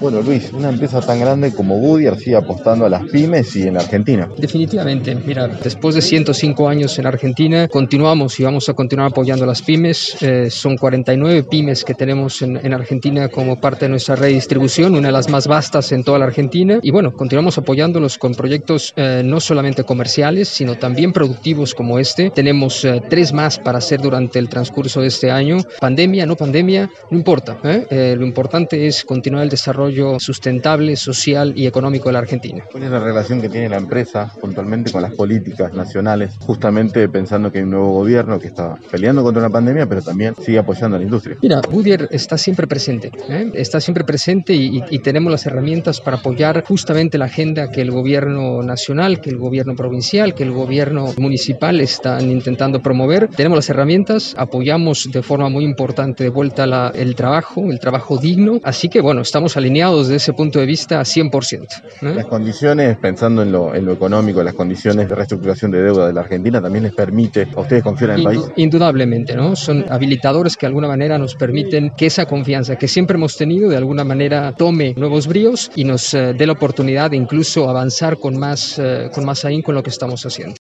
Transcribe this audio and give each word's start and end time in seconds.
Bueno, 0.00 0.22
Luis, 0.22 0.52
una 0.52 0.68
empresa 0.68 1.00
tan 1.00 1.18
grande 1.18 1.52
como 1.52 1.76
Goodyear 1.80 2.16
sigue 2.16 2.36
apostando 2.36 2.86
a 2.86 2.88
las 2.88 3.02
pymes 3.10 3.56
y 3.56 3.62
en 3.66 3.76
Argentina. 3.76 4.28
Definitivamente, 4.38 5.12
mira, 5.16 5.48
después 5.48 5.96
de 5.96 6.02
105 6.02 6.68
años 6.68 6.96
en 7.00 7.06
Argentina, 7.06 7.66
continuamos 7.66 8.38
y 8.38 8.44
vamos 8.44 8.68
a 8.68 8.74
continuar 8.74 9.08
apoyando 9.08 9.42
a 9.42 9.48
las 9.48 9.60
pymes. 9.60 10.16
Eh, 10.22 10.50
son 10.50 10.76
49 10.76 11.42
pymes 11.50 11.82
que 11.82 11.94
tenemos 11.94 12.42
en, 12.42 12.64
en, 12.64 12.74
Argentina 12.74 13.28
como 13.28 13.60
parte 13.60 13.86
de 13.86 13.88
nuestra 13.88 14.14
red 14.14 14.28
de 14.28 14.34
distribución, 14.34 14.94
una 14.94 15.08
de 15.08 15.12
las 15.12 15.28
más 15.28 15.48
vastas 15.48 15.90
en 15.90 16.04
toda 16.04 16.20
la 16.20 16.26
Argentina. 16.26 16.78
Y 16.80 16.92
bueno, 16.92 17.12
continuamos 17.12 17.58
apoyándolos 17.58 18.18
con 18.18 18.36
proyectos 18.36 18.92
eh, 18.94 19.22
no 19.24 19.40
solamente 19.40 19.82
comerciales, 19.82 20.48
sino 20.48 20.78
también 20.78 21.12
productivos 21.12 21.74
como 21.74 21.98
este. 21.98 22.30
Tenemos 22.30 22.84
eh, 22.84 23.02
tres 23.10 23.32
más 23.32 23.58
para 23.58 23.78
hacer 23.78 24.00
durante 24.00 24.38
el 24.38 24.48
transcurso 24.48 25.00
de 25.00 25.08
este 25.08 25.32
año. 25.32 25.58
Pandemia, 25.80 26.24
no 26.24 26.36
pandemia, 26.36 26.88
no 27.10 27.18
importa. 27.18 27.58
lo 27.90 28.24
importante 28.24 28.86
es 28.86 29.04
continuar 29.04 29.42
el 29.42 29.50
desarrollo 29.50 29.87
sustentable, 30.18 30.96
social 30.96 31.52
y 31.56 31.66
económico 31.66 32.08
de 32.08 32.12
la 32.14 32.18
Argentina. 32.20 32.64
¿Cuál 32.70 32.84
es 32.84 32.90
la 32.90 33.00
relación 33.00 33.40
que 33.40 33.48
tiene 33.48 33.68
la 33.68 33.76
empresa 33.76 34.32
puntualmente 34.40 34.92
con 34.92 35.02
las 35.02 35.14
políticas 35.14 35.72
nacionales, 35.74 36.36
justamente 36.40 37.08
pensando 37.08 37.50
que 37.50 37.58
hay 37.58 37.64
un 37.64 37.70
nuevo 37.70 37.92
gobierno 37.92 38.38
que 38.38 38.48
está 38.48 38.76
peleando 38.90 39.22
contra 39.22 39.42
una 39.42 39.50
pandemia, 39.50 39.88
pero 39.88 40.02
también 40.02 40.34
sigue 40.36 40.58
apoyando 40.58 40.96
a 40.96 40.98
la 40.98 41.04
industria? 41.04 41.36
Mira, 41.42 41.60
Goodyear 41.70 42.08
está 42.10 42.38
siempre 42.38 42.66
presente, 42.66 43.10
¿eh? 43.28 43.50
está 43.54 43.80
siempre 43.80 44.04
presente 44.04 44.54
y, 44.54 44.82
y, 44.90 44.98
tenemos 44.98 45.30
las 45.30 45.46
herramientas 45.46 46.00
para 46.00 46.18
apoyar 46.18 46.64
justamente 46.66 47.18
la 47.18 47.26
agenda 47.26 47.70
que 47.70 47.80
el 47.80 47.90
gobierno 47.90 48.62
nacional, 48.62 49.20
que 49.20 49.30
el 49.30 49.38
gobierno 49.38 49.74
provincial, 49.74 50.34
que 50.34 50.42
el 50.42 50.52
gobierno 50.52 51.14
municipal 51.16 51.80
están 51.80 52.30
intentando 52.30 52.80
promover. 52.82 53.28
Tenemos 53.28 53.56
las 53.56 53.70
herramientas, 53.70 54.34
apoyamos 54.36 55.10
de 55.10 55.22
forma 55.22 55.48
muy 55.48 55.64
importante 55.64 56.24
de 56.24 56.30
vuelta 56.30 56.66
la, 56.66 56.92
el 56.94 57.14
trabajo, 57.14 57.70
el 57.70 57.80
trabajo 57.80 58.18
digno, 58.18 58.60
así 58.62 58.88
que 58.88 59.00
bueno, 59.00 59.22
estamos 59.22 59.56
alineados 59.56 59.77
desde 59.86 60.16
ese 60.16 60.32
punto 60.32 60.58
de 60.58 60.66
vista 60.66 61.00
100%. 61.00 61.66
Las 62.02 62.26
condiciones, 62.26 62.98
pensando 62.98 63.42
en 63.42 63.52
lo, 63.52 63.74
en 63.74 63.84
lo 63.84 63.92
económico, 63.92 64.42
las 64.42 64.54
condiciones 64.54 65.08
de 65.08 65.14
reestructuración 65.14 65.70
de 65.70 65.82
deuda 65.82 66.08
de 66.08 66.12
la 66.12 66.22
Argentina 66.22 66.60
también 66.60 66.84
les 66.84 66.94
permite 66.94 67.46
a 67.54 67.60
ustedes 67.60 67.82
confiar 67.82 68.10
en 68.10 68.18
el 68.18 68.24
país. 68.24 68.40
Indudablemente, 68.56 69.36
¿no? 69.36 69.54
Son 69.56 69.84
habilitadores 69.88 70.56
que 70.56 70.66
de 70.66 70.68
alguna 70.68 70.88
manera 70.88 71.18
nos 71.18 71.34
permiten 71.34 71.90
que 71.96 72.06
esa 72.06 72.26
confianza 72.26 72.76
que 72.76 72.88
siempre 72.88 73.16
hemos 73.16 73.36
tenido 73.36 73.68
de 73.68 73.76
alguna 73.76 74.04
manera 74.04 74.52
tome 74.56 74.94
nuevos 74.96 75.26
bríos 75.26 75.70
y 75.76 75.84
nos 75.84 76.12
eh, 76.14 76.34
dé 76.36 76.46
la 76.46 76.52
oportunidad 76.52 77.10
de 77.10 77.16
incluso 77.16 77.68
avanzar 77.68 78.18
con 78.18 78.36
más, 78.36 78.78
eh, 78.78 79.10
con 79.14 79.24
más 79.24 79.44
ahínco 79.44 79.70
en 79.70 79.76
lo 79.76 79.82
que 79.82 79.90
estamos 79.90 80.24
haciendo. 80.26 80.57